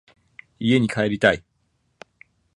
[0.57, 1.43] 家に帰りたい。